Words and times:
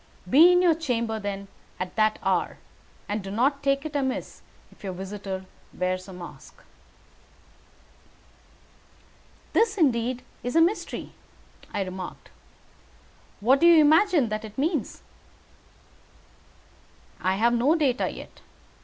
Be 0.27 0.51
in 0.51 0.63
your 0.63 0.73
chamber, 0.73 1.19
then, 1.19 1.47
at 1.79 1.95
that 1.95 2.17
hour, 2.23 2.57
and 3.07 3.23
do 3.23 3.29
not 3.29 3.61
take 3.61 3.85
it 3.85 3.95
amiss 3.95 4.41
if 4.71 4.83
your 4.83 4.93
visitor 4.93 5.45
wears 5.75 6.07
a 6.07 6.11
mask." 6.13 6.63
"This 9.53 9.73
is 9.73 9.77
indeed 9.77 10.23
a 10.43 10.59
mystery," 10.59 11.11
I 11.71 11.83
remarked. 11.83 12.31
"What 13.41 13.59
do 13.59 13.67
you 13.67 13.79
imagine 13.79 14.29
that 14.29 14.43
it 14.43 14.57
means?" 14.57 15.03
"I 17.21 17.35
have 17.35 17.53
no 17.53 17.75
data 17.75 18.09
yet. 18.09 18.41